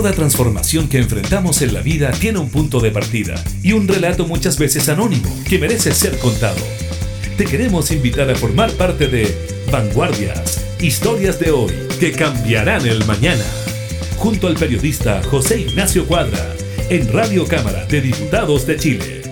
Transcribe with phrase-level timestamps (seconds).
[0.00, 4.26] Toda transformación que enfrentamos en la vida tiene un punto de partida y un relato
[4.26, 6.56] muchas veces anónimo que merece ser contado.
[7.36, 9.26] Te queremos invitar a formar parte de
[9.70, 13.44] Vanguardias, historias de hoy que cambiarán el mañana,
[14.16, 16.48] junto al periodista José Ignacio Cuadra,
[16.88, 19.22] en Radio Cámara de Diputados de Chile.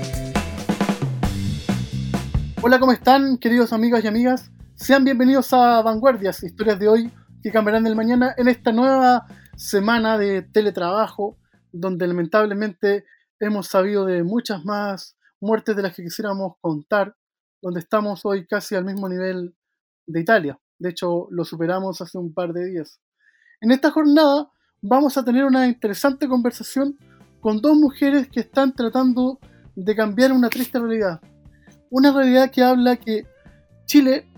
[2.61, 4.51] Hola, ¿cómo están, queridos amigos y amigas?
[4.75, 7.11] Sean bienvenidos a Vanguardias, historias de hoy
[7.43, 9.25] que cambiarán el mañana en esta nueva
[9.59, 11.37] semana de teletrabajo,
[11.73, 13.05] donde lamentablemente
[13.41, 17.17] hemos sabido de muchas más muertes de las que quisiéramos contar,
[17.61, 19.57] donde estamos hoy casi al mismo nivel
[20.07, 20.59] de Italia.
[20.79, 23.01] De hecho, lo superamos hace un par de días.
[23.61, 24.49] En esta jornada
[24.81, 26.97] vamos a tener una interesante conversación
[27.41, 29.41] con dos mujeres que están tratando
[29.75, 31.21] de cambiar una triste realidad.
[31.91, 33.27] Una realidad que habla que
[33.87, 34.29] Chile,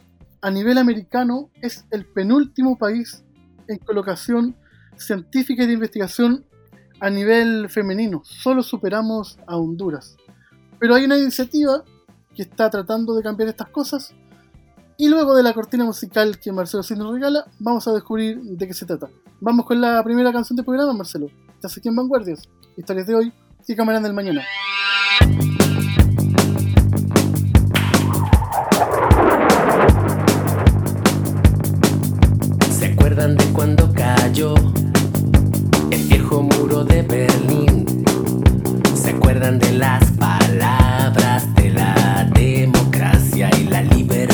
[0.41, 3.23] a nivel americano, es el penúltimo país
[3.69, 4.57] en colocación
[5.01, 6.45] científica y de investigación
[7.01, 8.23] a nivel femenino.
[8.25, 10.17] Solo superamos a Honduras.
[10.79, 11.83] Pero hay una iniciativa
[12.35, 14.15] que está tratando de cambiar estas cosas.
[14.97, 18.67] Y luego de la cortina musical que Marcelo sí nos regala, vamos a descubrir de
[18.67, 19.09] qué se trata.
[19.41, 21.29] Vamos con la primera canción del programa, Marcelo.
[21.55, 22.49] Estás aquí en Vanguardias.
[22.77, 23.33] Historias de hoy
[23.67, 24.43] y cámaras del mañana.
[32.71, 34.55] ¿Se acuerdan de cuando cayó?
[36.43, 38.05] Muro de Berlín.
[38.95, 44.30] ¿Se acuerdan de las palabras de la democracia y la libertad?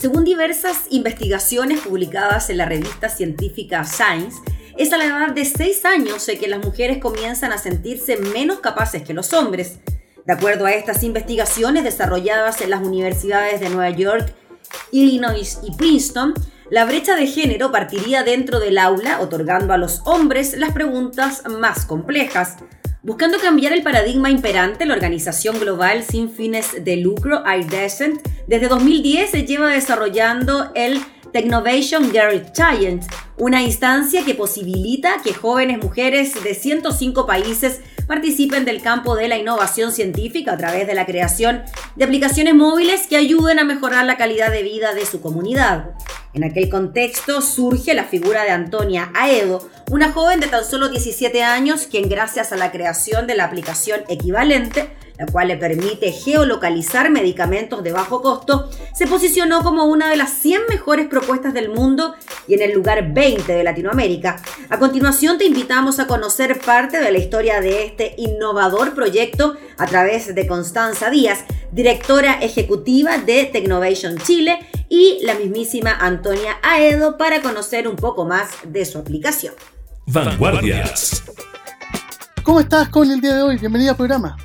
[0.00, 4.38] Según diversas investigaciones publicadas en la revista científica Science,
[4.76, 9.02] es a la edad de 6 años que las mujeres comienzan a sentirse menos capaces
[9.02, 9.78] que los hombres.
[10.26, 14.34] De acuerdo a estas investigaciones desarrolladas en las universidades de Nueva York,
[14.90, 16.34] Illinois y Princeton,
[16.70, 21.84] la brecha de género partiría dentro del aula, otorgando a los hombres las preguntas más
[21.84, 22.56] complejas.
[23.04, 29.28] Buscando cambiar el paradigma imperante, la organización global sin fines de lucro, iDecent, desde 2010
[29.28, 31.00] se lleva desarrollando el
[31.32, 33.02] Technovation Girl Giant,
[33.38, 37.80] una instancia que posibilita que jóvenes mujeres de 105 países
[38.12, 41.62] participen del campo de la innovación científica a través de la creación
[41.96, 45.92] de aplicaciones móviles que ayuden a mejorar la calidad de vida de su comunidad.
[46.34, 51.42] En aquel contexto surge la figura de Antonia Aedo, una joven de tan solo 17
[51.42, 57.10] años quien gracias a la creación de la aplicación equivalente la cual le permite geolocalizar
[57.10, 62.14] medicamentos de bajo costo, se posicionó como una de las 100 mejores propuestas del mundo
[62.48, 64.42] y en el lugar 20 de Latinoamérica.
[64.68, 69.86] A continuación te invitamos a conocer parte de la historia de este innovador proyecto a
[69.86, 77.40] través de Constanza Díaz, directora ejecutiva de Technovation Chile y la mismísima Antonia Aedo para
[77.40, 79.54] conocer un poco más de su aplicación.
[80.06, 81.22] Vanguardias.
[82.42, 83.56] ¿Cómo estás con el día de hoy?
[83.56, 84.36] Bienvenida al programa.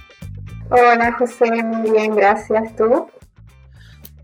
[0.69, 2.75] Hola José, muy bien, gracias.
[2.75, 3.08] ¿Tú?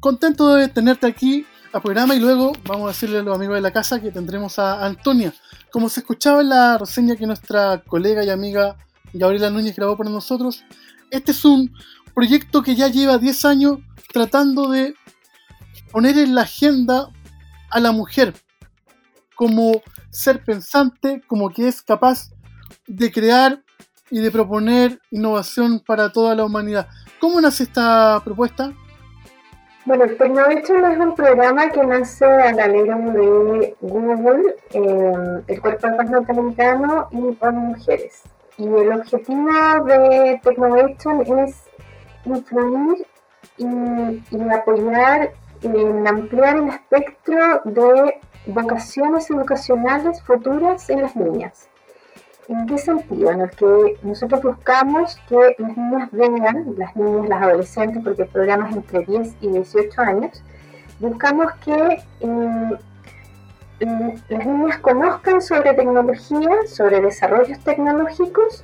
[0.02, 3.62] Contento de tenerte aquí al programa y luego vamos a decirle a los amigos de
[3.62, 5.34] la casa que tendremos a Antonia.
[5.72, 8.76] Como se escuchaba en la reseña que nuestra colega y amiga
[9.14, 10.66] Gabriela Núñez grabó para nosotros,
[11.12, 11.74] este es un
[12.14, 13.78] proyecto que ya lleva 10 años
[14.12, 14.96] tratando de
[15.92, 17.10] poner en la agenda
[17.72, 18.34] a la mujer
[19.36, 22.32] como ser pensante, como que es capaz
[22.86, 23.64] de crear
[24.10, 26.88] y de proponer innovación para toda la humanidad.
[27.20, 28.74] ¿Cómo nace esta propuesta?
[29.86, 35.88] Bueno, el Technovation es un programa que nace al alero de Google, eh, el Cuerpo
[35.88, 38.22] de Paz Norteamericano y para mujeres.
[38.58, 39.50] Y el objetivo
[39.86, 41.64] de Technovation es
[42.26, 43.06] influir
[43.58, 45.34] y, y apoyar
[45.64, 51.70] en ampliar el espectro de vocaciones educacionales futuras en las niñas.
[52.50, 53.32] ¿En qué sentido?
[53.32, 58.28] En el que nosotros buscamos que las niñas vengan, las niñas, las adolescentes, porque el
[58.28, 60.44] programa es entre 10 y 18 años,
[61.00, 62.70] buscamos que eh,
[64.30, 68.64] las niñas conozcan sobre tecnología, sobre desarrollos tecnológicos,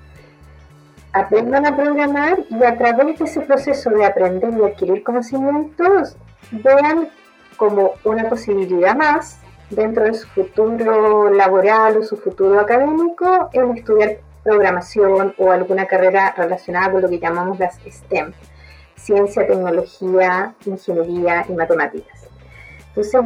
[1.13, 6.17] aprendan a programar y a través de ese proceso de aprender y adquirir conocimientos,
[6.51, 7.09] vean
[7.57, 14.17] como una posibilidad más dentro de su futuro laboral o su futuro académico en estudiar
[14.43, 18.33] programación o alguna carrera relacionada con lo que llamamos las STEM,
[18.95, 22.27] ciencia, tecnología, ingeniería y matemáticas.
[22.89, 23.21] Entonces,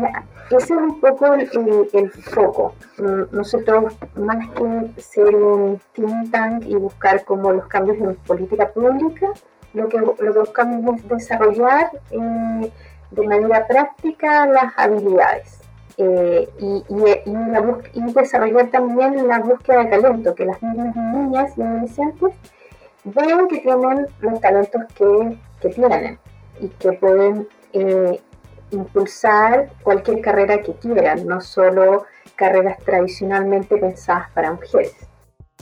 [0.50, 2.76] ese es un poco el, foco.
[2.98, 8.70] Mm, nosotros, más que ser un think tank y buscar como los cambios en política
[8.70, 9.32] pública,
[9.74, 12.72] lo que, lo que buscamos es desarrollar eh,
[13.12, 15.63] de manera práctica las habilidades
[15.98, 22.34] eh, y, y, desarrollar también la búsqueda de talento, que las niñas, niñas y adolescentes
[23.04, 26.20] vean que tienen los talentos que, que tienen
[26.60, 28.20] y que pueden eh,
[28.72, 34.94] impulsar cualquier carrera que quieran, no solo carreras tradicionalmente pensadas para mujeres.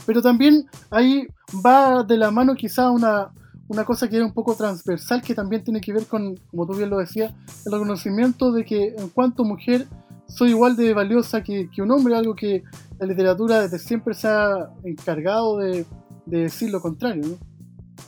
[0.06, 1.26] Pero también ahí
[1.64, 3.30] va de la mano quizá una,
[3.68, 6.74] una cosa que es un poco transversal que también tiene que ver con, como tú
[6.74, 7.32] bien lo decías,
[7.66, 9.86] el reconocimiento de que en cuanto mujer
[10.34, 12.64] soy igual de valiosa que, un hombre, algo que
[12.98, 15.84] la literatura desde siempre se ha encargado de,
[16.24, 17.36] decir lo contrario, ¿no?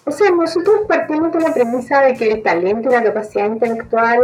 [0.06, 4.20] O sea, nosotros partimos de la premisa de que el talento y la capacidad intelectual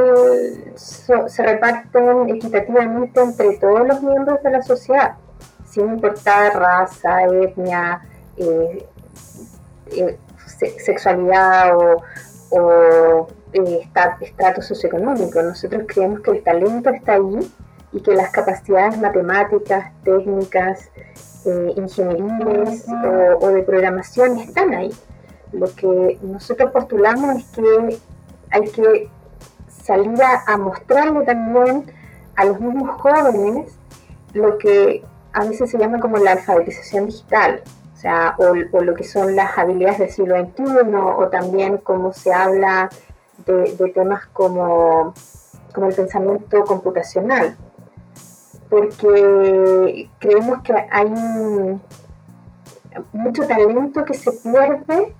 [0.74, 5.16] se reparten equitativamente entre todos los miembros de la sociedad,
[5.68, 8.02] sin importar raza, etnia,
[8.36, 8.86] eh,
[9.92, 10.18] eh,
[10.78, 12.02] sexualidad o,
[12.50, 13.88] o eh,
[14.20, 15.42] estrato socioeconómico.
[15.42, 17.50] Nosotros creemos que el talento está ahí
[17.92, 20.90] y que las capacidades matemáticas, técnicas,
[21.44, 22.86] eh, ingenieriles
[23.40, 24.90] o, de programación están ahí.
[25.52, 27.98] Lo que nosotros postulamos es que
[28.50, 29.10] hay que
[29.68, 31.90] salir a, mostrarle también
[32.36, 33.72] a los mismos jóvenes
[34.34, 37.62] lo que a veces se llama como la alfabetización digital,
[37.94, 42.32] o sea, o, lo que son las habilidades del siglo XXI, o también cómo se
[42.32, 42.88] habla
[43.46, 45.14] de, de temas como,
[45.72, 47.56] como el pensamiento computacional
[48.70, 51.10] porque creemos que hay
[53.12, 55.14] mucho talento que se pierde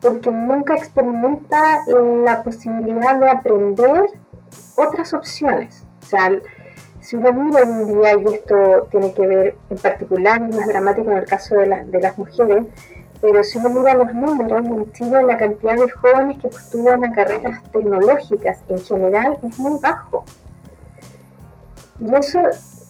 [0.00, 1.80] porque nunca experimenta
[2.24, 4.06] la posibilidad de aprender
[4.76, 5.86] otras opciones.
[6.02, 6.30] O sea,
[7.00, 11.10] si uno mira hoy en día, y esto tiene que ver en particular, más dramático
[11.10, 12.66] en el caso de, de las mujeres,
[13.20, 17.12] pero si uno mira los números, en Chile la cantidad de jóvenes que postulan a
[17.12, 20.24] carreras tecnológicas en general es muy bajo.
[21.98, 22.40] Y eso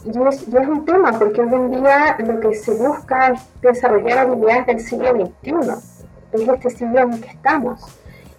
[0.07, 4.67] y es, un tema, porque hoy en día lo que se busca es desarrollar habilidades
[4.67, 5.97] del siglo XXI
[6.33, 7.81] es este siglo en el que estamos.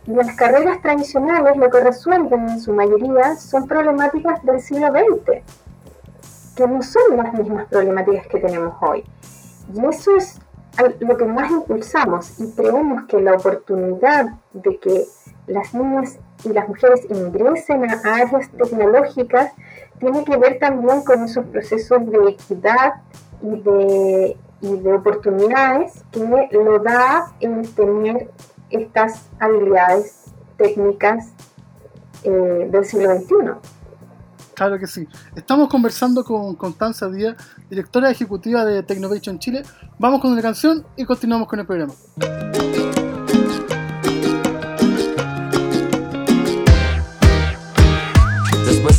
[0.05, 5.43] Y las carreras tradicionales lo que resuelven en su mayoría son problemáticas del siglo XX,
[6.55, 9.03] que no son las mismas problemáticas que tenemos hoy.
[9.73, 10.39] Y eso es
[10.99, 15.05] lo que más impulsamos y creemos que la oportunidad de que
[15.47, 19.51] las niñas y las mujeres ingresen a áreas tecnológicas
[19.99, 23.01] tiene que ver también con esos procesos de equidad
[23.41, 28.29] y de y de oportunidades que lo da en tener
[28.69, 30.25] estas habilidades
[30.57, 31.31] técnicas
[32.23, 33.35] eh, del siglo XXI.
[34.55, 35.07] Claro que sí.
[35.35, 37.35] Estamos conversando con Constanza Díaz,
[37.69, 39.61] directora ejecutiva de Technovation Chile.
[39.99, 41.93] Vamos con una canción y continuamos con el programa.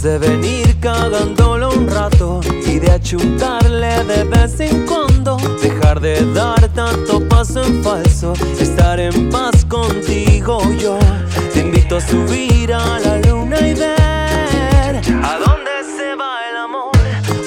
[0.03, 6.69] De venir cagándolo un rato y de achuntarle de vez en cuando, dejar de dar
[6.69, 10.99] tanto paso en falso, estar en paz contigo yo.
[11.53, 16.93] Te invito a subir a la luna y ver a dónde se va el amor,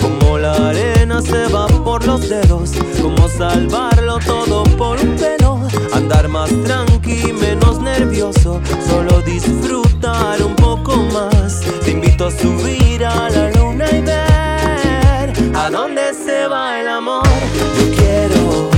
[0.02, 5.41] como la arena se va por los dedos, como salvarlo todo por un pelo,
[6.12, 11.62] andar más tranqui, menos nervioso, solo disfrutar un poco más.
[11.86, 17.24] Te invito a subir a la luna y ver a dónde se va el amor.
[17.78, 18.70] Yo quiero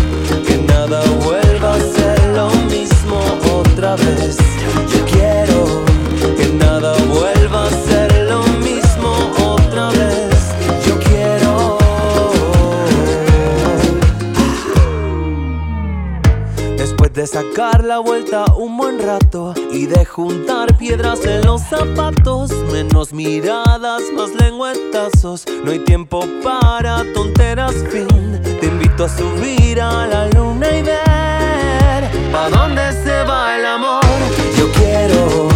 [0.45, 3.19] que nada vuelva a ser lo mismo
[3.51, 4.37] otra vez.
[4.93, 5.83] Yo quiero
[6.37, 8.02] que nada vuelva a ser
[17.33, 24.03] sacar la vuelta un buen rato y de juntar piedras en los zapatos, menos miradas,
[24.15, 25.43] más lengüetazos.
[25.65, 28.39] No hay tiempo para tonteras, fin.
[28.59, 32.03] Te invito a subir a la luna y ver
[32.35, 34.03] a dónde se va el amor.
[34.55, 35.52] Yo quiero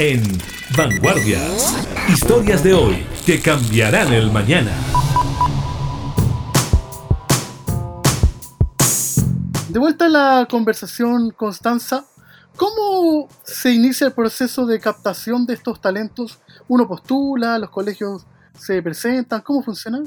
[0.00, 0.22] en
[0.78, 1.86] Vanguardias.
[2.08, 4.72] Historias de hoy que cambiarán el mañana.
[9.68, 12.06] De vuelta a la conversación, Constanza,
[12.56, 16.40] ¿cómo se inicia el proceso de captación de estos talentos?
[16.66, 18.26] ¿Uno postula, los colegios
[18.58, 19.42] se presentan?
[19.42, 20.02] ¿Cómo funciona?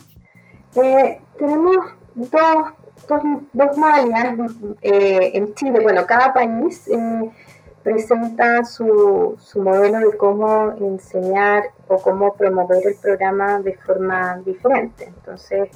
[0.75, 1.77] Eh, tenemos
[2.15, 2.31] dos,
[3.07, 3.21] dos,
[3.53, 5.81] dos modalidades eh, en Chile.
[5.83, 7.31] Bueno, cada país eh,
[7.83, 15.05] presenta su, su modelo de cómo enseñar o cómo promover el programa de forma diferente.
[15.05, 15.69] Entonces,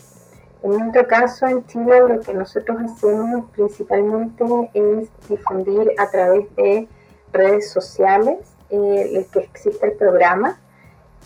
[0.64, 6.88] En nuestro caso, en Chile, lo que nosotros hacemos principalmente es difundir a través de
[7.32, 8.40] redes sociales
[8.72, 10.60] eh, el que existe el programa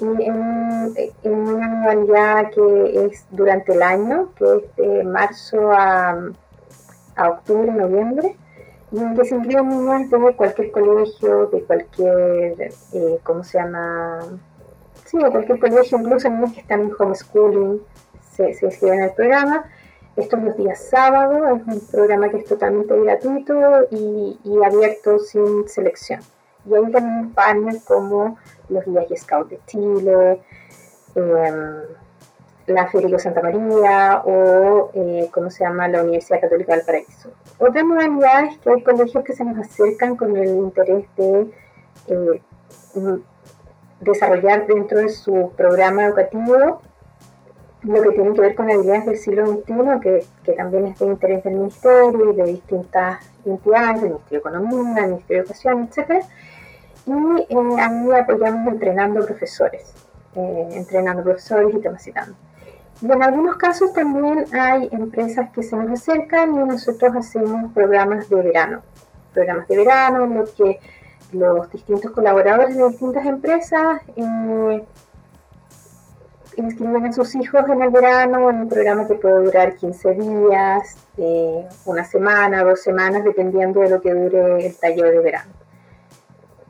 [0.02, 6.34] y en, una modalidad que es durante el año, que es de marzo a
[7.30, 8.36] octubre, noviembre,
[8.92, 14.20] y en que se inscriben niños de cualquier colegio, de cualquier, eh, ¿cómo se llama?
[15.06, 17.82] Sí, de cualquier colegio, incluso niños que están en homeschooling,
[18.34, 19.66] se, se inscriben en el programa.
[20.18, 23.54] Esto es los días sábados, es un programa que es totalmente gratuito
[23.92, 26.20] y, abierto sin selección.
[26.66, 30.42] Y ahí tenemos partners como los y Scout de Chile,
[31.16, 31.82] eh,
[32.68, 37.32] la Federico Santa María o, eh, ¿cómo se llama?, la Universidad Católica del Paraíso.
[37.58, 41.50] Otra modalidad es que hay colegios que se nos acercan con el interés de
[42.08, 42.42] eh,
[44.00, 46.82] desarrollar dentro de su programa educativo
[47.84, 51.44] lo que tiene que ver con habilidades del siglo XXI, que, también es de interés
[51.44, 56.26] del Ministerio y de distintas entidades, del Ministerio de Economía, del Ministerio de Educación, etc.
[57.08, 59.94] Y eh, ahí apoyamos entrenando profesores,
[60.36, 62.36] eh, entrenando profesores y capacitando.
[63.02, 68.30] Y en algunos casos también hay empresas que se nos acercan y nosotros hacemos programas
[68.30, 68.82] de verano.
[69.34, 70.80] Programas de verano en los que
[71.32, 74.84] los distintos colaboradores de distintas empresas eh,
[76.58, 80.98] inscriben a sus hijos en el verano en un programa que puede durar 15 días,
[81.18, 85.52] eh, una semana, dos semanas, dependiendo de lo que dure el taller de verano.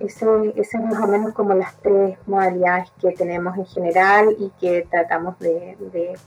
[0.04, 4.50] Ese, ese, es más o menos como las tres modalidades que tenemos en general y
[4.60, 5.78] que tratamos de,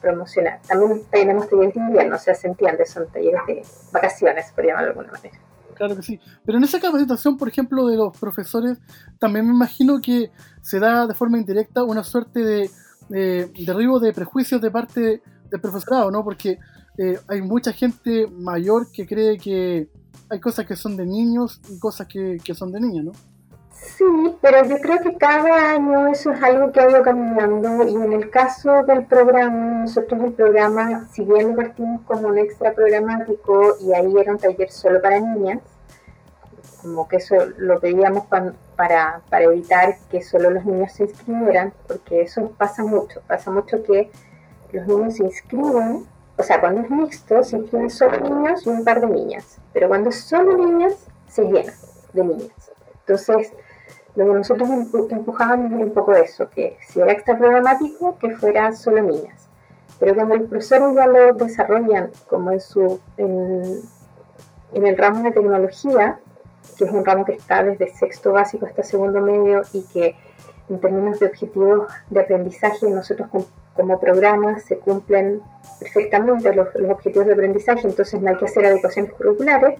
[0.01, 0.61] promocionar.
[0.67, 4.93] También tenemos talleres de invierno, o sea, se entiende, son talleres de vacaciones, por llamarlo
[4.93, 5.39] de alguna manera.
[5.75, 6.21] Claro que sí.
[6.45, 8.79] Pero en esa capacitación, por ejemplo, de los profesores,
[9.19, 10.31] también me imagino que
[10.63, 12.71] se da de forma indirecta una suerte de
[13.67, 16.23] derribo de prejuicios de parte del profesorado, ¿no?
[16.23, 16.59] Porque
[16.97, 19.89] eh, hay mucha gente mayor que cree que
[20.31, 23.13] hay cosas que son de niños y cosas que, que son de niñas, ¿no?
[23.75, 27.95] Sí, pero yo creo que cada año eso es algo que ha ido cambiando y
[27.95, 32.73] en el caso del programa, nosotros el programa, si bien lo partimos como un extra
[32.73, 35.61] programático y ahí era un taller solo para niñas,
[36.83, 42.23] como que eso lo pedíamos para, para evitar que solo los niños se inscribieran, porque
[42.23, 44.11] eso pasa mucho, pasa mucho que
[44.73, 46.07] los niños se inscriben,
[46.37, 49.89] o sea, cuando es mixto se inscriben solo niños y un par de niñas, pero
[49.89, 51.73] cuando es solo niñas se llena
[52.13, 52.71] de niñas.
[53.07, 53.53] Entonces,
[54.16, 54.68] lo que nosotros
[55.11, 59.48] empujábamos era un poco eso, que si era extra programático, que fuera solo niñas.
[59.98, 63.83] Pero cuando los profesores ya lo desarrollan como en, su, en
[64.72, 66.18] el ramo de tecnología,
[66.77, 70.16] que es un ramo que está desde sexto básico hasta segundo medio y que
[70.68, 73.29] en términos de objetivos de aprendizaje nosotros
[73.75, 75.41] como programa se cumplen
[75.81, 79.79] perfectamente los, los, objetivos de aprendizaje, entonces no hay que hacer adecuaciones curriculares.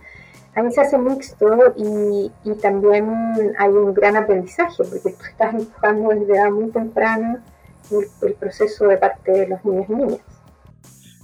[0.55, 3.13] Ahí se hace mixto y, y también
[3.59, 7.43] hay un gran aprendizaje porque tú estás empujando desde edad muy temprana
[7.91, 10.21] el, el proceso de parte de los niños y niñas.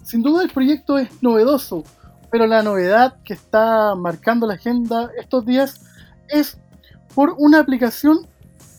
[0.03, 1.85] Sin duda el proyecto es novedoso,
[2.31, 5.81] pero la novedad que está marcando la agenda estos días
[6.29, 6.59] es
[7.15, 8.27] por una aplicación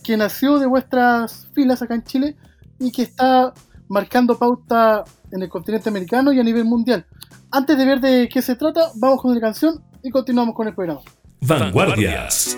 [0.03, 2.35] que nació de vuestras filas acá en Chile
[2.79, 3.53] y que está
[3.91, 7.05] marcando pauta en el continente americano y a nivel mundial.
[7.51, 10.73] Antes de ver de qué se trata, vamos con la canción y continuamos con el
[10.73, 11.01] programa.
[11.41, 12.57] Vanguardias.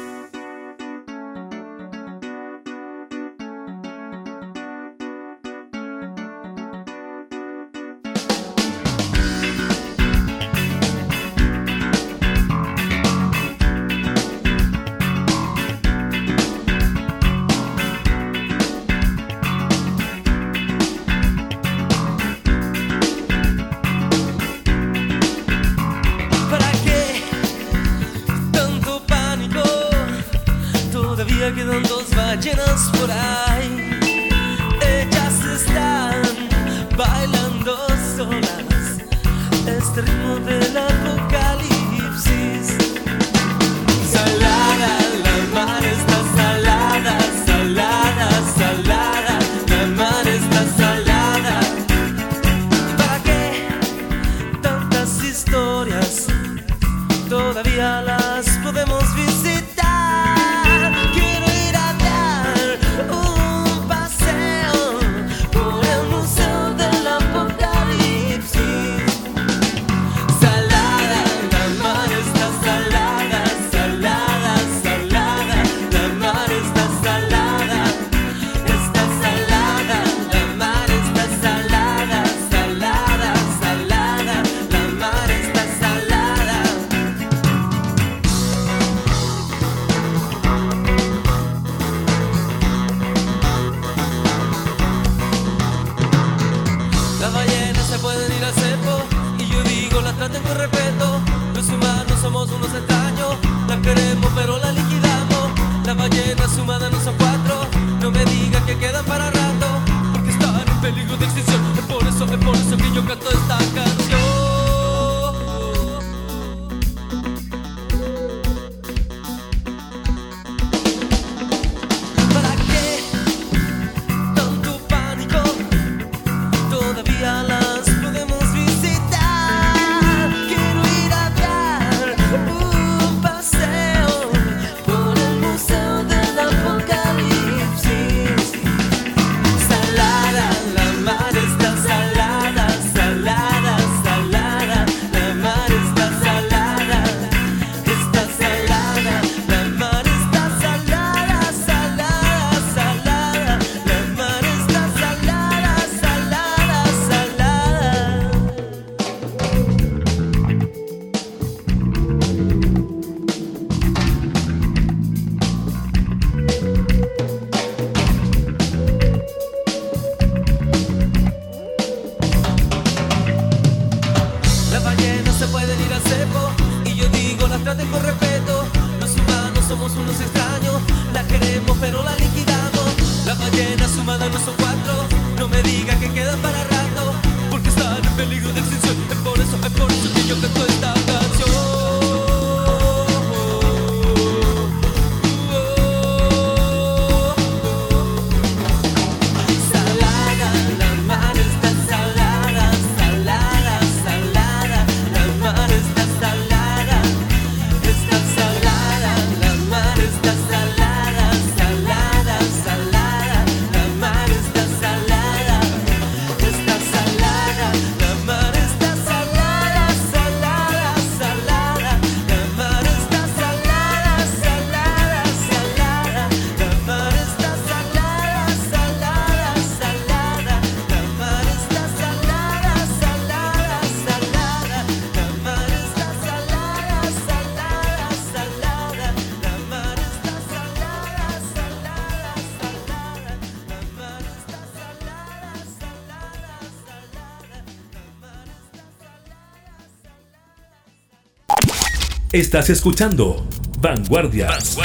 [252.34, 253.46] Estás escuchando
[253.80, 254.76] Vanguardias.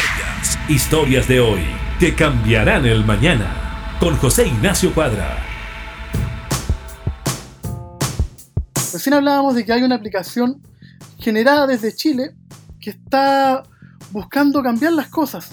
[0.68, 1.62] Historias de hoy
[1.98, 3.96] que cambiarán el mañana.
[3.98, 5.38] Con José Ignacio Cuadra.
[8.92, 10.60] Recién hablábamos de que hay una aplicación
[11.16, 12.36] generada desde Chile
[12.82, 13.62] que está
[14.10, 15.48] buscando cambiar las cosas.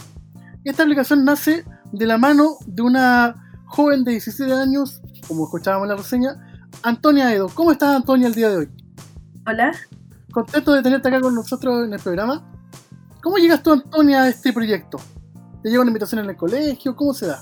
[0.66, 3.36] Esta aplicación nace de la mano de una
[3.68, 7.48] joven de 17 años, como escuchábamos en la reseña, Antonia Edo.
[7.48, 8.70] ¿Cómo estás, Antonia, el día de hoy?
[9.48, 9.72] Hola,
[10.36, 12.44] Contento de tenerte acá con nosotros en el programa.
[13.24, 14.98] ¿Cómo llegas tú, Antonia, a este proyecto?
[15.64, 16.94] ¿Te llega una invitación en el colegio?
[16.94, 17.40] ¿Cómo se da?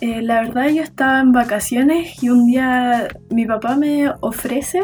[0.00, 4.80] Eh, la verdad yo estaba en vacaciones y un día mi papá me ofrece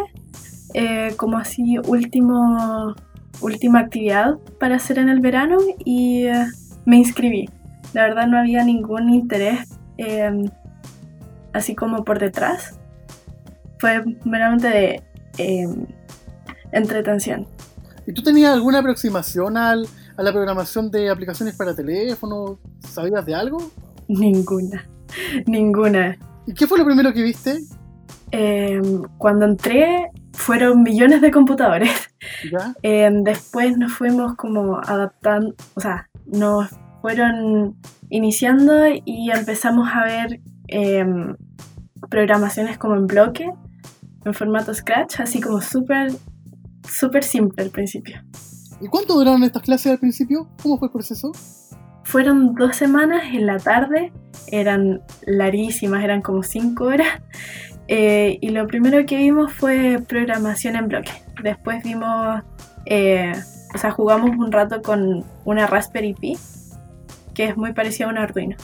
[0.74, 2.96] eh, como así último,
[3.40, 6.46] última actividad para hacer en el verano y eh,
[6.84, 7.48] me inscribí.
[7.92, 9.68] La verdad no había ningún interés
[11.52, 12.76] así como por detrás.
[13.78, 15.02] Fue meramente de
[16.72, 17.46] entretención.
[18.06, 22.58] ¿Y tú tenías alguna aproximación al- a la programación de aplicaciones para teléfono?
[22.80, 23.58] ¿Sabías de algo?
[24.08, 24.86] Ninguna,
[25.46, 26.16] ninguna.
[26.46, 27.58] ¿Y qué fue lo primero que viste?
[28.32, 28.80] Eh,
[29.18, 31.90] cuando entré fueron millones de computadores.
[32.52, 32.74] ¿Ya?
[32.82, 36.68] Eh, después nos fuimos como adaptando, o sea, nos
[37.02, 37.76] fueron
[38.10, 38.72] iniciando
[39.04, 41.36] y empezamos a ver em,
[42.10, 43.50] programaciones como en bloque,
[44.24, 46.12] en formato Scratch, así como súper,
[46.88, 48.22] súper simple al principio.
[48.80, 50.48] ¿Y cuánto duraron estas clases al principio?
[50.62, 51.32] ¿Cómo fue el proceso?
[52.04, 54.12] Fueron dos semanas en la tarde,
[54.48, 57.08] eran larguísimas, eran como cinco horas.
[57.88, 61.12] eh, y lo primero que vimos fue programación en bloque.
[61.42, 62.42] Después vimos,
[62.84, 63.32] eh,
[63.74, 66.38] o sea, jugamos un rato con una Raspberry Pi,
[67.34, 68.56] que es muy parecida a un Arduino.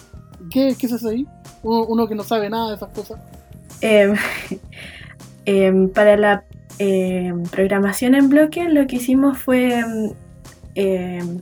[0.51, 1.27] ¿Qué, qué se hace ahí?
[1.63, 3.21] Uno, uno que no sabe nada de esas cosas.
[3.81, 4.15] Eh,
[5.45, 6.45] em, para la
[6.83, 10.13] em, programación en bloque lo que hicimos fue em,
[10.75, 11.41] em,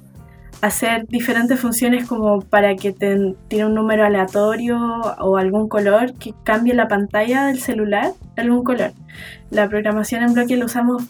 [0.60, 4.78] hacer diferentes funciones como para que te tire un número aleatorio
[5.18, 8.92] o algún color que cambie la pantalla del celular, algún color.
[9.50, 11.04] La programación en bloque lo usamos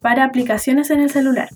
[0.00, 1.48] para aplicaciones en el celular.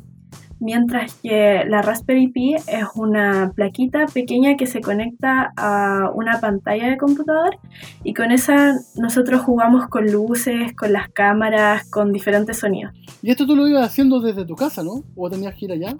[0.65, 6.89] Mientras que la Raspberry Pi es una plaquita pequeña que se conecta a una pantalla
[6.89, 7.59] de computador
[8.03, 12.93] y con esa nosotros jugamos con luces, con las cámaras, con diferentes sonidos.
[13.23, 15.05] Y esto tú lo ibas haciendo desde tu casa, ¿no?
[15.15, 15.95] ¿O tenías que ir allá?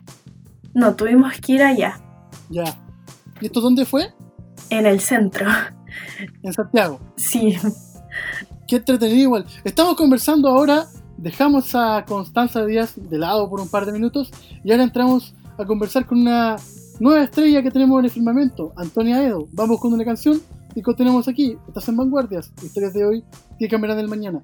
[0.73, 2.01] No, tuvimos que ir allá,
[2.51, 2.65] Ya.
[3.41, 4.09] ¿Y esto dónde fue?
[4.71, 5.47] en el centro.
[6.43, 6.99] En Santiago.
[7.17, 7.57] Sí,
[8.67, 9.47] Qué entretenido igual.
[9.65, 10.87] Estamos conversando ahora,
[11.25, 14.31] dejamos a Constanza Díaz de lado por un par de minutos
[14.63, 16.57] y ahora entramos a conversar con una
[17.01, 19.49] nueva estrella que tenemos en el firmamento, Antonia Edo.
[19.53, 20.43] Vamos con una canción
[20.75, 21.57] y continuamos aquí.
[21.67, 23.25] Estás en Vanguardias, historias de hoy
[23.59, 24.43] que cambiarán del mañana.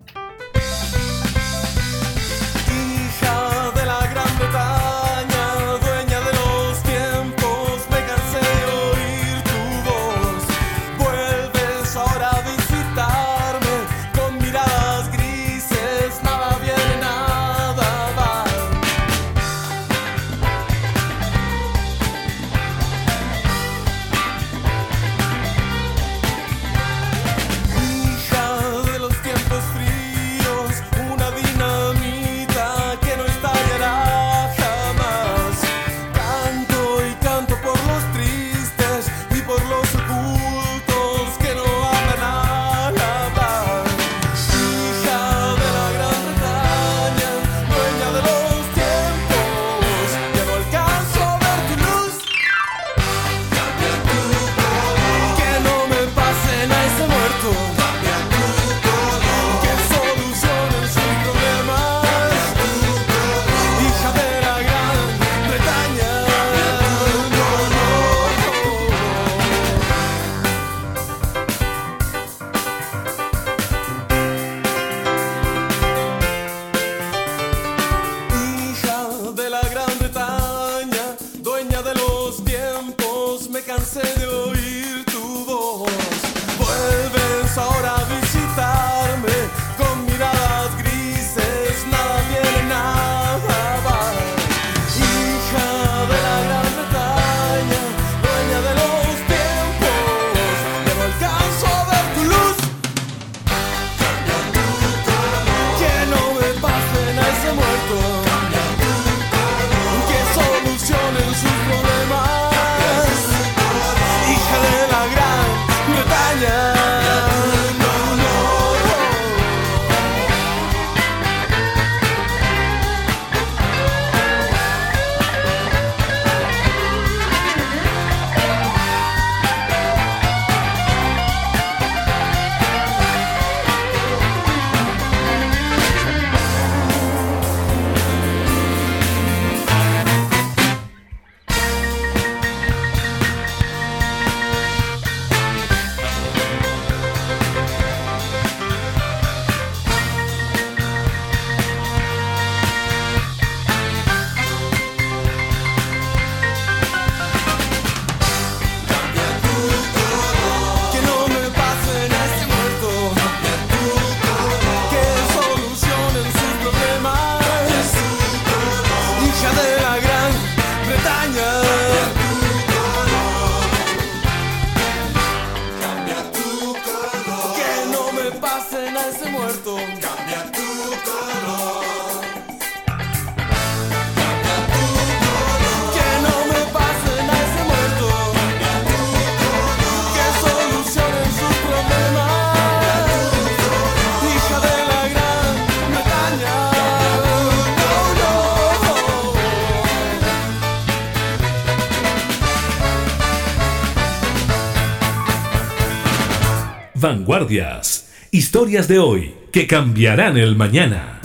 [207.50, 208.08] Vanguardias.
[208.30, 211.20] Historias de hoy que cambiarán el mañana.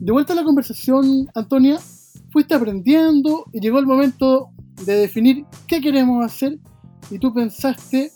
[0.00, 1.78] De vuelta a la conversación, Antonia,
[2.30, 4.50] fuiste aprendiendo y llegó el momento
[4.84, 6.58] de definir qué queremos hacer
[7.10, 8.10] y tú pensaste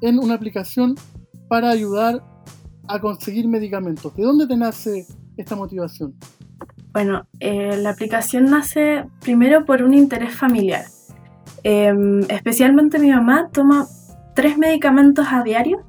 [0.00, 0.94] en una aplicación
[1.48, 2.24] para ayudar
[2.88, 4.16] a conseguir medicamentos.
[4.16, 6.14] ¿De dónde te nace esta motivación?
[6.92, 10.86] Bueno, eh, la aplicación nace primero por un interés familiar.
[11.62, 13.86] Em, especialmente mi mamá toma
[14.34, 15.84] tres medicamentos a diario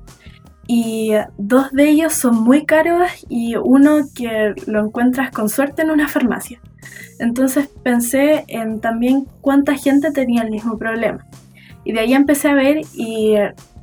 [0.68, 5.92] y dos de ellos son muy caros y uno que lo encuentras con suerte en
[5.92, 6.60] una farmacia.
[7.20, 11.26] Entonces pensé en también cuánta gente tenía el mismo problema.
[11.84, 13.36] Y de ahí empecé a ver y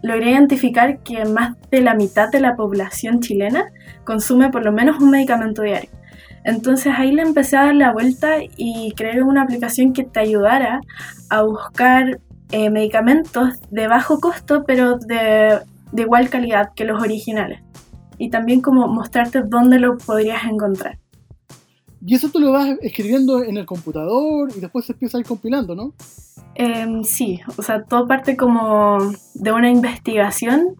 [0.02, 3.64] logré identificar que más de la mitad de la población chilena
[4.04, 5.88] consume por lo menos un medicamento diario.
[6.44, 10.80] Entonces ahí le empecé a dar la vuelta y creé una aplicación que te ayudara
[11.30, 12.20] a buscar
[12.52, 15.58] eh, medicamentos de bajo costo, pero de,
[15.92, 17.60] de igual calidad que los originales.
[18.18, 20.98] Y también como mostrarte dónde lo podrías encontrar.
[22.06, 25.26] Y eso tú lo vas escribiendo en el computador y después se empieza a ir
[25.26, 25.94] compilando, ¿no?
[26.54, 28.98] Em, sí, o sea, todo parte como
[29.34, 30.76] de una investigación.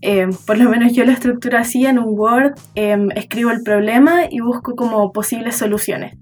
[0.00, 4.22] Em, por lo menos yo lo estructuro así en un Word, em, escribo el problema
[4.30, 6.16] y busco como posibles soluciones.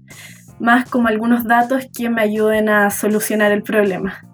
[0.59, 4.25] Más como algunos datos que me ayuden a solucionar el problema.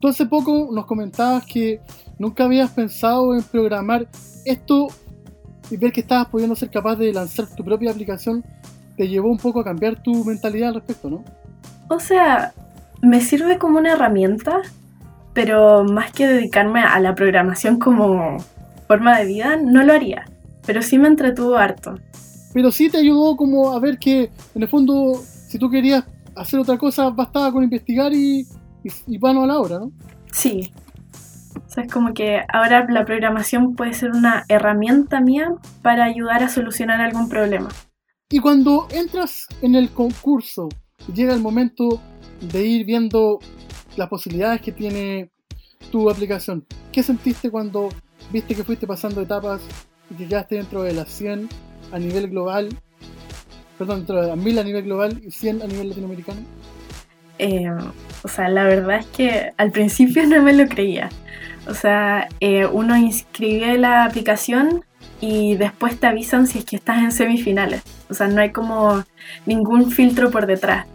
[0.00, 1.80] Tú hace poco nos comentabas que
[2.18, 4.06] nunca habías pensado en programar
[4.44, 4.86] esto
[5.70, 8.44] y ver que estabas pudiendo ser capaz de lanzar tu propia aplicación
[8.98, 11.24] te llevó un poco a cambiar tu mentalidad al respecto, ¿no?
[11.88, 12.52] O sea,
[13.00, 14.60] me sirve como una herramienta,
[15.32, 18.38] pero más que dedicarme a la programación como
[18.88, 20.24] forma de vida, no lo haría.
[20.66, 21.94] Pero sí me entretuvo harto.
[22.52, 26.58] Pero sí te ayudó como a ver que, en el fondo, si tú querías hacer
[26.58, 28.40] otra cosa, bastaba con investigar y,
[28.82, 29.92] y, y mano a la obra, ¿no?
[30.32, 30.72] Sí.
[31.54, 36.42] O sea, es como que ahora la programación puede ser una herramienta mía para ayudar
[36.42, 37.68] a solucionar algún problema.
[38.30, 40.68] Y cuando entras en el concurso,
[41.14, 42.00] llega el momento
[42.40, 43.38] de ir viendo
[43.96, 45.30] las posibilidades que tiene
[45.90, 46.66] tu aplicación.
[46.92, 47.88] ¿Qué sentiste cuando
[48.32, 49.60] viste que fuiste pasando etapas
[50.10, 51.48] y que quedaste dentro de las 100
[51.92, 52.68] a nivel global?
[53.78, 56.40] Perdón, dentro de las 1000 a nivel global y 100 a nivel latinoamericano.
[57.38, 57.70] Eh,
[58.24, 61.08] o sea, la verdad es que al principio no me lo creía.
[61.68, 64.84] O sea, eh, uno inscribe la aplicación
[65.20, 67.82] y después te avisan si es que estás en semifinales.
[68.08, 69.04] O sea, no hay como
[69.46, 70.86] ningún filtro por detrás.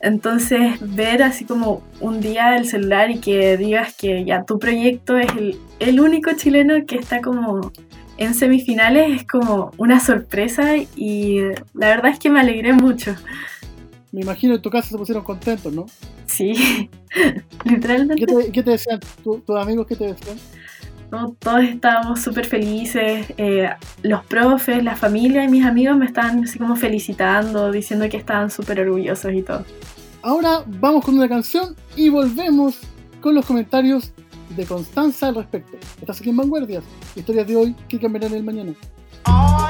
[0.00, 5.18] Entonces, ver así como un día el celular y que digas que ya tu proyecto
[5.18, 7.70] es el, el único chileno que está como
[8.16, 11.40] en semifinales es como una sorpresa y
[11.74, 13.14] la verdad es que me alegré mucho.
[14.12, 15.86] Me imagino en tu casa se pusieron contentos, ¿no?
[16.26, 16.88] Sí,
[17.64, 18.24] literalmente.
[18.24, 19.86] ¿Qué te, qué te decían tu- tus amigos?
[19.86, 20.36] ¿Qué te decían?
[21.10, 21.34] ¿no?
[21.40, 23.68] Todos estábamos súper felices, eh,
[24.02, 28.48] los profes, la familia y mis amigos me estaban así como felicitando, diciendo que estaban
[28.50, 29.64] súper orgullosos y todo.
[30.22, 32.78] Ahora vamos con una canción y volvemos
[33.22, 34.12] con los comentarios
[34.54, 35.78] de Constanza al respecto.
[36.00, 38.74] Estás aquí en Vanguardias, historias de hoy que cambiarán el mañana.
[39.26, 39.60] Oh.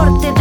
[0.00, 0.39] Norte,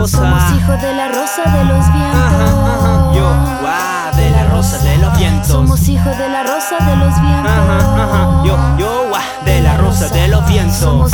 [0.00, 0.18] rosa.
[0.18, 3.16] Somos hijos de la rosa de los Ajá, ajá, vientos.
[3.16, 5.46] yo, guau, de la rosa de los vientos.
[5.48, 7.52] Somos hijos de la rosa de los vientos.
[7.52, 10.76] Ajá, yo, yo, guau, de la rosa de los vientos.
[10.76, 11.12] Somos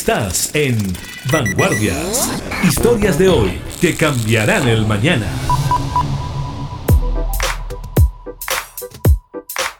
[0.00, 0.78] Estás en
[1.30, 2.40] Vanguardias.
[2.64, 5.26] Historias de hoy que cambiarán el mañana.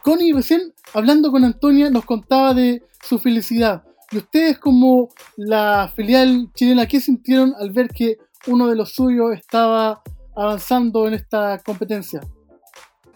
[0.03, 3.83] Connie recién hablando con Antonia nos contaba de su felicidad.
[4.11, 9.33] ¿Y ustedes como la filial chilena qué sintieron al ver que uno de los suyos
[9.33, 10.03] estaba
[10.37, 12.21] avanzando en esta competencia?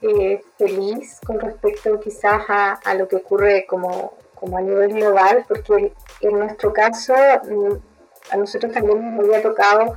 [0.05, 4.15] eh, feliz con respecto quizás a, a lo que ocurre como,
[4.45, 7.77] como a nivel global, porque en nuestro caso mm,
[8.31, 9.97] a nosotros también nos había tocado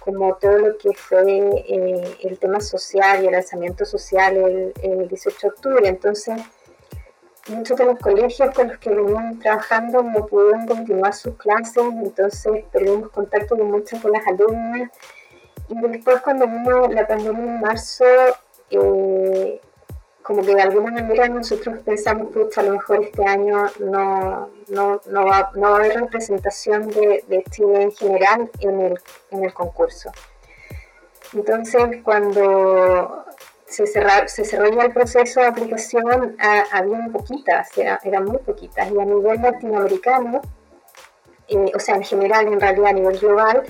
[0.00, 5.08] como todo lo que fue eh, el tema social y el lanzamiento social el, el
[5.08, 5.88] 18 de octubre.
[5.88, 6.40] Entonces,
[7.48, 12.64] muchos de los colegios con los que venían trabajando no pudieron continuar sus clases, entonces
[12.72, 14.90] perdimos contacto con muchas de las alumnas.
[15.68, 18.06] Y después cuando vino la pandemia en marzo,
[18.70, 19.60] eh,
[20.22, 25.00] como que de alguna manera nosotros pensamos que a lo mejor este año no, no,
[25.06, 29.00] no, va, no va a haber representación de, de Chile en general en el,
[29.30, 30.10] en el concurso.
[31.34, 33.24] Entonces, cuando
[33.66, 38.38] se, cerra- se cerró ya el proceso de aplicación, ah, había poquitas, era- eran muy
[38.38, 40.42] poquitas, y a nivel latinoamericano,
[41.48, 43.62] eh, o sea, en general, en realidad a nivel global,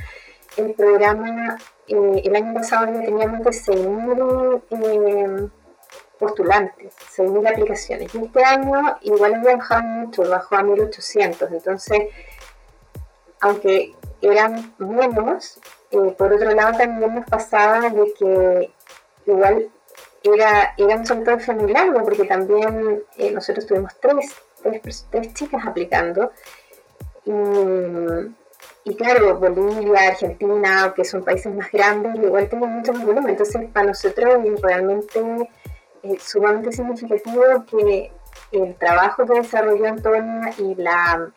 [0.56, 1.56] el programa,
[1.88, 5.48] eh, el año pasado ya teníamos de 6.000 eh,
[6.22, 8.14] postulantes, 6.000 aplicaciones.
[8.14, 11.48] Y este año igual había bajado mucho, bajó a 1.800.
[11.50, 11.98] Entonces,
[13.40, 15.58] aunque eran menos,
[15.90, 18.70] eh, por otro lado también nos pasaba de que
[19.26, 19.68] igual
[20.22, 25.66] era, era un fe muy largo, porque también eh, nosotros tuvimos tres, tres, tres chicas
[25.66, 26.30] aplicando.
[28.84, 33.30] Y, claro, Bolivia, Argentina, que son países más grandes, igual tienen mucho más volumen.
[33.30, 35.20] Entonces, para nosotros realmente
[36.02, 38.10] eh, sumamente significativo que
[38.52, 41.30] el trabajo que desarrolló Antonia y la,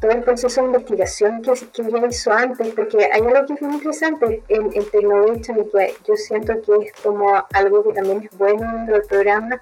[0.00, 3.62] todo el proceso de investigación que, que ella hizo antes, porque hay algo que es
[3.62, 8.28] muy interesante en, en Tecnovation y que yo siento que es como algo que también
[8.30, 9.60] es bueno dentro del programa,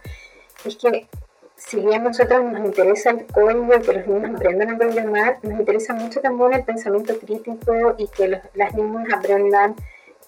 [0.64, 1.08] es que
[1.56, 5.60] si bien a nosotros nos interesa el código, que los niños aprendan a programar, nos
[5.60, 9.74] interesa mucho también el pensamiento crítico y que los- las niñas aprendan,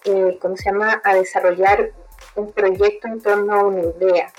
[0.05, 1.91] eh, ¿cómo se llama?, a desarrollar
[2.35, 4.31] un proyecto en torno a una idea.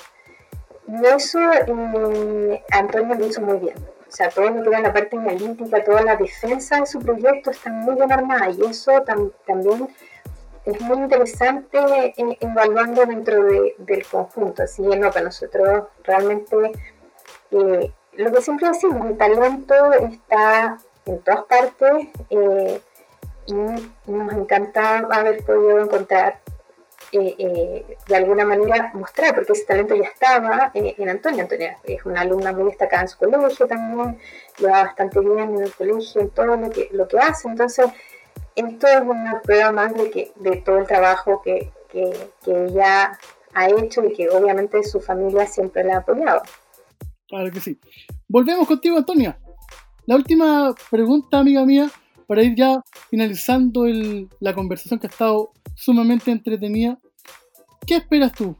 [0.86, 3.76] Y eso eh, Antonio lo hizo muy bien.
[4.08, 7.50] O sea, todo lo que era la parte analítica, toda la defensa de su proyecto
[7.50, 9.88] está muy bien armada y eso tam- también
[10.64, 11.78] es muy interesante
[12.16, 14.62] eh, evaluando dentro de- del conjunto.
[14.62, 16.72] Así que no, para nosotros realmente
[17.50, 22.36] eh, lo que siempre decimos, el talento está en todas partes y
[24.06, 26.38] nos encanta haber podido encontrar
[27.16, 31.44] eh, eh, de alguna manera mostrar, porque ese talento ya estaba eh, en Antonia.
[31.44, 34.18] Antonia es una alumna muy destacada en su colegio también,
[34.58, 37.46] le va bastante bien en el colegio, en todo lo que, lo que hace.
[37.46, 37.86] Entonces,
[38.56, 42.12] esto es una prueba más de, que, de todo el trabajo que, que,
[42.46, 43.16] ella
[43.54, 46.42] ha hecho y que obviamente su familia siempre la ha apoyado.
[47.28, 47.78] Claro que sí.
[48.26, 49.38] Volvemos contigo, Antonia.
[50.06, 51.88] La última pregunta, amiga mía,
[52.26, 53.84] para ir ya finalizando
[54.40, 56.98] la conversación que ha estado sumamente entretenida.
[57.86, 58.56] ¿Qué esperas tú?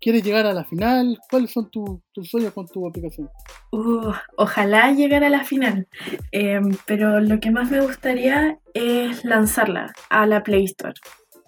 [0.00, 1.18] ¿Quieres llegar a la final?
[1.30, 3.28] ¿Cuáles son tu- tus sueños con tu aplicación?
[3.72, 5.86] Uh, ojalá llegara a la final,
[6.32, 10.94] Em, pero lo que más me gustaría es lanzarla a la Play Store.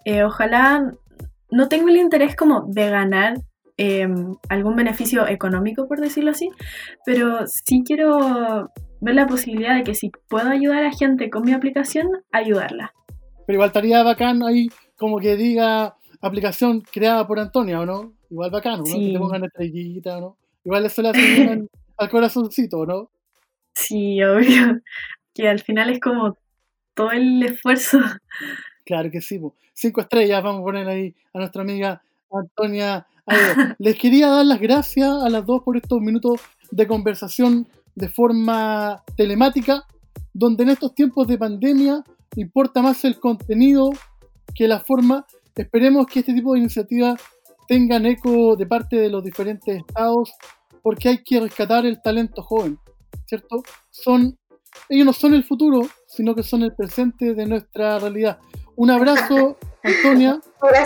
[0.05, 0.91] Eh, ojalá
[1.51, 3.35] no tengo el interés como de ganar
[3.79, 6.49] em, algún beneficio económico, por decirlo así,
[7.05, 8.71] pero sí quiero
[9.03, 12.95] ver la posibilidad de que si puedo ayudar a gente con mi aplicación, ayudarla.
[13.47, 18.13] Pero igual estaría bacán ahí como que diga aplicación creada por Antonia, ¿o no?
[18.31, 18.87] Igual bacán, ¿no?
[18.87, 19.07] Sí.
[19.07, 20.37] Que te pongan estrellita, ¿no?
[20.65, 23.11] Igual eso le hace al, corazoncito, ¿no?
[23.75, 24.81] Sí, obvio,
[25.35, 26.37] que al final es como
[26.95, 27.99] todo el esfuerzo.
[28.85, 29.39] Claro que sí.
[29.39, 29.55] po.
[29.75, 32.03] Cinco estrellas vamos a poner ahí a nuestra amiga
[32.33, 33.07] Antonia.
[33.79, 36.41] Les quería dar las gracias a las dos por estos minutos
[36.71, 39.85] de conversación de forma telemática,
[40.33, 42.05] donde en estos tiempos de pandemia
[42.37, 43.91] importa más el contenido
[44.55, 45.27] que la forma.
[45.57, 47.21] Esperemos que este tipo de iniciativas
[47.67, 50.35] tengan eco de parte de los diferentes estados,
[50.83, 52.79] porque hay que rescatar el talento joven,
[53.25, 53.63] ¿cierto?
[53.91, 54.39] Son,
[54.91, 58.39] ellos no son el futuro, sino que son el presente de nuestra realidad.
[58.77, 60.39] Un abrazo, Antonia,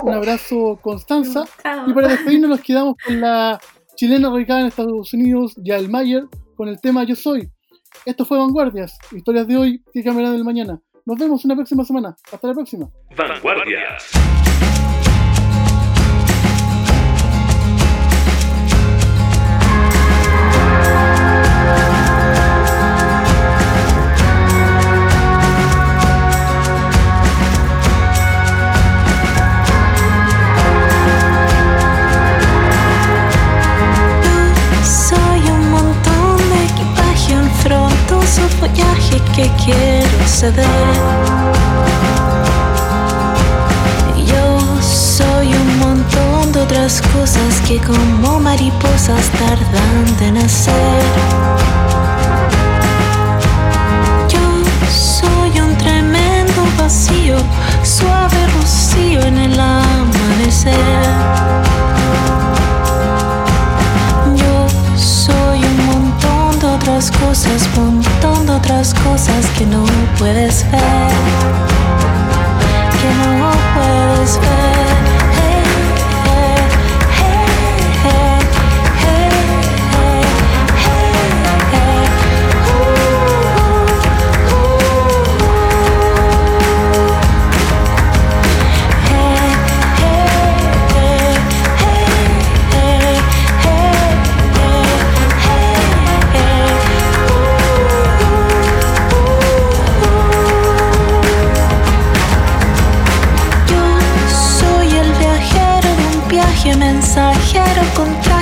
[0.05, 1.45] un abrazo, Constanza,
[1.89, 3.61] y para despedirnos nos quedamos con la
[3.97, 6.25] chilena radicada en Estados Unidos, Yael Mayer,
[6.57, 7.51] con el tema Yo Soy.
[8.07, 10.81] Esto fue Vanguardias, historias de hoy, que cámara del mañana.
[11.05, 12.17] Nos vemos una próxima semana.
[12.31, 12.89] Hasta la próxima.
[13.17, 14.13] Vanguardias.
[38.21, 40.67] Frondoso follaje que quiero ceder.
[44.27, 51.03] Yo soy un montón de otras cosas que como mariposas tardan de nacer.
[54.29, 54.41] Yo
[54.91, 57.37] soy un tremendo vacío,
[57.83, 60.75] suave rocío en el amanecer.
[67.01, 69.87] Otras cosas, montón de otras cosas que no
[70.19, 70.81] puedes ver,
[73.01, 75.20] que no puedes ver.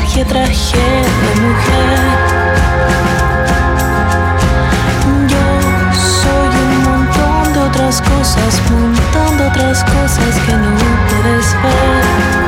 [0.09, 1.99] Traje, traje de mujer.
[5.29, 5.47] Yo
[5.93, 10.77] soy un montón de otras cosas, montón de otras cosas que no
[11.09, 12.48] puedes ver.